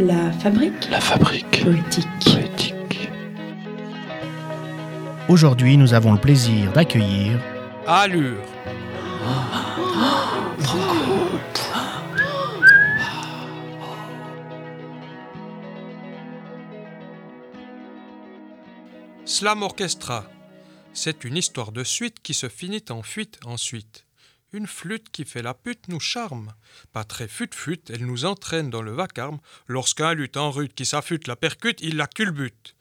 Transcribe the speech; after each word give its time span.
La 0.00 0.32
fabrique 0.32 0.88
La 0.90 0.98
fabrique 0.98 1.62
poétique. 1.62 2.06
poétique. 2.24 3.10
Aujourd'hui, 5.28 5.76
nous 5.76 5.92
avons 5.92 6.12
le 6.14 6.18
plaisir 6.18 6.72
d'accueillir 6.72 7.38
Allure. 7.86 8.42
Slam 19.26 19.62
Orchestra. 19.62 20.24
C'est 20.94 21.24
une 21.24 21.36
histoire 21.36 21.72
de 21.72 21.84
suite 21.84 22.20
qui 22.22 22.32
se 22.32 22.48
finit 22.48 22.84
en 22.88 23.02
fuite 23.02 23.38
ensuite. 23.44 24.06
Une 24.52 24.66
flûte 24.66 25.10
qui 25.10 25.24
fait 25.24 25.42
la 25.42 25.54
pute 25.54 25.86
nous 25.86 26.00
charme. 26.00 26.52
Pas 26.92 27.04
très 27.04 27.28
fut-fut, 27.28 27.80
elle 27.88 28.04
nous 28.04 28.24
entraîne 28.24 28.68
dans 28.68 28.82
le 28.82 28.90
vacarme. 28.90 29.38
Lorsqu'un 29.68 30.12
lutte 30.12 30.36
en 30.36 30.50
rude 30.50 30.74
qui 30.74 30.84
s'affûte 30.84 31.28
la 31.28 31.36
percute, 31.36 31.80
il 31.82 31.96
la 31.96 32.08
culbute. 32.08 32.74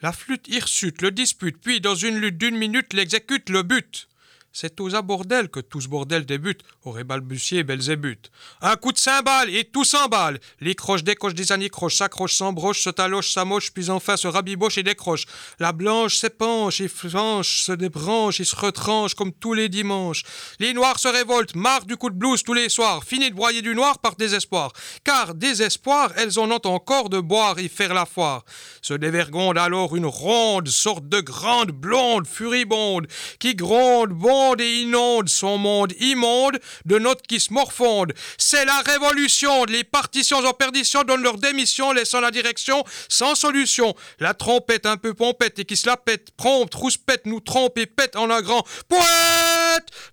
La 0.00 0.12
flûte 0.12 0.48
hirsute, 0.48 1.00
le 1.00 1.12
dispute, 1.12 1.58
puis 1.58 1.80
dans 1.80 1.94
une 1.94 2.18
lutte 2.18 2.38
d'une 2.38 2.56
minute 2.56 2.92
l'exécute, 2.92 3.50
le 3.50 3.62
but. 3.62 4.08
C'est 4.52 4.80
aux 4.80 4.94
abordels 4.94 5.48
que 5.48 5.60
tout 5.60 5.80
ce 5.80 5.88
bordel 5.88 6.26
débute, 6.26 6.60
aurait 6.84 7.04
balbutié 7.04 7.62
Belzébuth. 7.62 8.30
Un 8.60 8.76
coup 8.76 8.92
de 8.92 8.98
cymbale 8.98 9.48
et 9.48 9.64
tout 9.64 9.84
s'emballe. 9.84 10.40
Les 10.60 10.74
croches 10.74 11.04
décochent 11.04 11.34
des 11.34 11.52
anicroches, 11.52 11.96
s'accrochent, 11.96 12.34
s'embrochent, 12.34 12.82
se 12.82 12.90
talochent, 12.90 13.32
s'amochent, 13.32 13.72
puis 13.72 13.88
enfin 13.88 14.16
se 14.16 14.28
rabibochent 14.28 14.78
et 14.78 14.82
décrochent. 14.82 15.26
La 15.58 15.72
blanche 15.72 16.16
s'épanche 16.16 16.80
et 16.80 16.88
flanche, 16.88 17.62
se 17.62 17.72
débranche 17.72 18.40
et 18.40 18.44
se 18.44 18.54
retranche 18.54 19.14
comme 19.14 19.32
tous 19.32 19.54
les 19.54 19.68
dimanches. 19.68 20.22
Les 20.58 20.74
noirs 20.74 20.98
se 20.98 21.08
révoltent, 21.08 21.54
marre 21.54 21.86
du 21.86 21.96
coup 21.96 22.10
de 22.10 22.16
blouse 22.16 22.42
tous 22.42 22.54
les 22.54 22.68
soirs, 22.68 23.04
fini 23.04 23.30
de 23.30 23.34
broyer 23.34 23.62
du 23.62 23.74
noir 23.74 24.00
par 24.00 24.16
désespoir. 24.16 24.72
Car 25.02 25.34
désespoir, 25.34 26.12
elles 26.16 26.38
en 26.38 26.50
ont 26.50 26.66
encore 26.66 27.08
de 27.08 27.20
boire 27.20 27.58
et 27.58 27.68
faire 27.68 27.94
la 27.94 28.04
foire. 28.04 28.44
Se 28.82 28.94
dévergonde 28.94 29.56
alors 29.56 29.96
une 29.96 30.06
ronde, 30.06 30.68
sorte 30.68 31.08
de 31.08 31.20
grande 31.20 31.70
blonde 31.70 32.26
furibonde, 32.26 33.06
qui 33.38 33.54
gronde, 33.54 34.12
et 34.60 34.82
inonde 34.82 35.28
son 35.28 35.58
monde 35.58 35.92
immonde 36.00 36.58
de 36.84 36.98
notes 36.98 37.22
qui 37.26 37.40
se 37.40 37.52
morfondent. 37.52 38.12
C'est 38.38 38.64
la 38.64 38.80
révolution. 38.80 39.64
Les 39.64 39.84
partitions 39.84 40.38
en 40.38 40.52
perdition 40.52 41.02
donnent 41.04 41.22
leur 41.22 41.38
démission, 41.38 41.92
laissant 41.92 42.20
la 42.20 42.30
direction 42.30 42.84
sans 43.08 43.34
solution. 43.34 43.94
La 44.18 44.34
trompette 44.34 44.86
un 44.86 44.96
peu 44.96 45.14
pompette 45.14 45.58
et 45.58 45.64
qui 45.64 45.76
se 45.76 45.86
la 45.86 45.96
pète, 45.96 46.30
prompte, 46.36 46.74
rouspète, 46.74 47.26
nous 47.26 47.40
trompe 47.40 47.78
et 47.78 47.86
pète 47.86 48.16
en 48.16 48.30
un 48.30 48.42
grand 48.42 48.66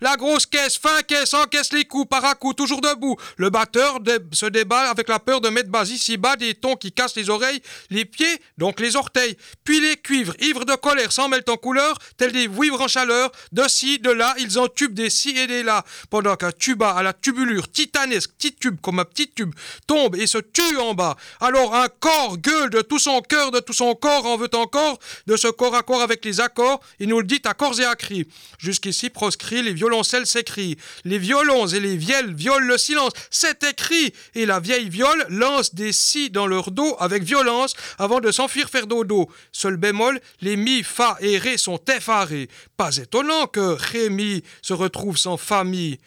La 0.02 0.15
grosse 0.15 0.45
caisse, 0.45 0.77
fin 0.77 1.02
caisse, 1.02 1.33
encaisse 1.33 1.73
les 1.73 1.85
coups, 1.85 2.07
par 2.09 2.23
à 2.25 2.35
coup, 2.35 2.53
toujours 2.53 2.81
debout. 2.81 3.17
Le 3.38 3.49
batteur 3.49 3.99
se 4.31 4.45
débat 4.45 4.89
avec 4.89 5.09
la 5.09 5.19
peur 5.19 5.41
de 5.41 5.49
mettre 5.49 5.69
bas 5.69 5.83
ici-bas 5.83 6.35
des 6.35 6.55
tons 6.55 6.75
qui 6.75 6.91
cassent 6.91 7.15
les 7.15 7.29
oreilles, 7.29 7.61
les 7.89 8.05
pieds, 8.05 8.41
donc 8.57 8.80
les 8.80 8.95
orteils. 8.95 9.37
Puis 9.63 9.80
les 9.80 9.97
cuivres, 9.97 10.33
ivres 10.39 10.65
de 10.65 10.75
colère, 10.75 11.11
s'en 11.11 11.27
mêlent 11.27 11.43
en 11.47 11.57
couleur, 11.57 11.97
tels 12.17 12.31
des 12.31 12.47
vivres 12.47 12.81
en 12.81 12.87
chaleur, 12.87 13.31
de 13.52 13.67
ci, 13.67 13.99
de 13.99 14.11
là, 14.11 14.35
ils 14.39 14.59
entubent 14.59 14.93
des 14.93 15.09
ci 15.09 15.37
et 15.37 15.47
des 15.47 15.63
là, 15.63 15.83
pendant 16.09 16.35
qu'un 16.35 16.52
tuba 16.52 16.91
à 16.91 17.03
la 17.03 17.13
tubulure 17.13 17.69
titanesque, 17.71 18.31
petit 18.37 18.53
tube 18.53 18.80
comme 18.81 18.99
un 18.99 19.05
petit 19.05 19.30
tube, 19.30 19.53
tombe 19.87 20.15
et 20.15 20.27
se 20.27 20.37
tue 20.37 20.77
en 20.77 20.93
bas. 20.93 21.15
Alors 21.39 21.75
un 21.75 21.87
corps 21.87 22.37
gueule 22.37 22.69
de 22.69 22.81
tout 22.81 22.99
son 22.99 23.21
cœur, 23.21 23.52
de 23.52 23.59
tout 23.59 23.73
son 23.73 23.95
corps, 23.95 24.25
en 24.25 24.37
veut 24.37 24.49
encore, 24.53 24.99
de 25.27 25.35
ce 25.35 25.47
corps 25.47 25.75
à 25.75 25.83
corps 25.83 26.02
avec 26.02 26.23
les 26.25 26.39
accords, 26.39 26.80
et 26.99 27.05
nous 27.05 27.19
le 27.19 27.25
dit 27.25 27.41
à 27.45 27.53
corps 27.53 27.80
et 27.80 27.85
à 27.85 27.95
cris. 27.95 28.27
Jusqu'ici 28.59 29.09
proscrit, 29.09 29.48
les 29.52 29.73
violoncelles 29.73 30.28
s'écrient. 30.28 30.78
Les 31.03 31.17
violons 31.17 31.67
et 31.67 31.80
les 31.80 31.97
vielles 31.97 32.33
violent 32.33 32.67
le 32.67 32.78
silence, 32.78 33.14
c'est 33.30 33.64
écrit, 33.64 34.14
et 34.36 34.45
la 34.45 34.59
vieille 34.59 34.89
viole 34.89 35.25
lance 35.30 35.73
des 35.75 35.92
si 35.92 36.30
dans 36.30 36.47
leur 36.47 36.72
dos 36.72 36.95
avec 37.00 37.23
violence 37.23 37.75
avant 37.97 38.20
de 38.20 38.31
s'enfuir 38.31 38.70
faire 38.70 38.88
dodo. 38.88 39.30
Seul 39.52 39.77
bémol, 39.77 40.20
les 40.42 40.55
mi, 40.55 40.83
fa 40.83 41.17
et 41.20 41.38
ré 41.38 41.58
sont 41.58 41.80
effarés. 41.86 42.49
Pas 42.77 42.95
étonnant 42.98 43.48
que 43.48 43.59
Rémi 43.59 44.43
se 44.61 44.73
retrouve 44.73 45.17
sans 45.17 45.38
famille. 45.38 45.98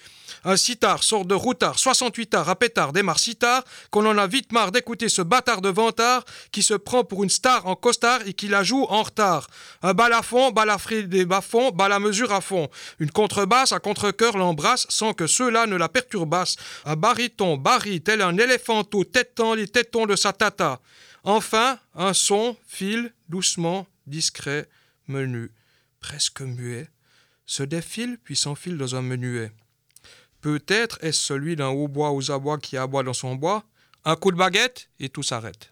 Un 0.45 0.57
sitar 0.57 1.05
sort 1.05 1.25
de 1.25 1.35
routard, 1.35 1.79
68 1.79 2.35
arts 2.35 2.49
à 2.49 2.57
pétard 2.57 2.93
démarre 2.93 3.21
si 3.21 3.37
tard 3.37 3.63
qu'on 3.91 4.05
en 4.07 4.19
a 4.19 4.27
vite 4.27 4.51
marre 4.51 4.73
d'écouter 4.73 5.09
ce 5.09 5.23
bâtard 5.23 5.61
de 5.61 5.69
vantard 5.69 6.25
qui 6.51 6.65
se 6.65 6.75
prend 6.75 7.05
pour 7.05 7.23
une 7.23 7.31
star 7.31 7.67
en 7.67 7.77
costard 7.77 8.21
et 8.27 8.33
qui 8.33 8.49
la 8.49 8.65
joue 8.65 8.85
en 8.89 9.03
retard. 9.03 9.47
Un 9.83 9.95
balafon, 9.95 10.51
balafré 10.51 11.05
des 11.05 11.27
bas-fonds, 11.27 11.71
bas 11.71 11.89
la 11.89 12.01
mesure 12.01 12.33
à 12.33 12.41
fond. 12.41 12.69
Une 12.99 13.11
contrebasse 13.33 13.73
à 13.73 13.81
contre-cœur 13.81 14.37
l'embrasse 14.37 14.85
sans 14.91 15.15
que 15.15 15.27
ceux-là 15.27 15.67
ne 15.67 15.77
la 15.77 15.89
perturbassent. 15.89 16.57
Un 16.85 16.97
baryton 16.97 17.57
barille 17.57 18.03
tel 18.03 18.21
un 18.21 18.37
éléphanteau 18.37 19.05
têtant 19.05 19.55
les 19.55 19.69
tétons 19.69 20.05
de 20.05 20.17
sa 20.17 20.35
tata. 20.35 20.83
Enfin, 21.25 21.79
un 21.95 22.13
son 22.13 22.57
file 22.67 23.15
doucement, 23.31 23.87
discret, 24.07 24.69
menu, 25.09 25.51
presque 25.99 26.43
muet, 26.43 26.91
se 27.47 27.63
défile 27.63 28.19
puis 28.23 28.37
s'enfile 28.37 28.77
dans 28.77 28.97
un 28.97 29.03
menuet. 29.03 29.51
Peut-être 30.43 30.99
est-ce 31.01 31.21
celui 31.21 31.57
d'un 31.57 31.71
hautbois 31.71 32.13
aux 32.13 32.31
abois 32.31 32.59
qui 32.59 32.77
aboie 32.77 33.03
dans 33.03 33.15
son 33.15 33.35
bois. 33.35 33.65
Un 34.05 34.17
coup 34.17 34.31
de 34.31 34.37
baguette 34.37 34.91
et 35.01 35.09
tout 35.09 35.23
s'arrête. 35.23 35.72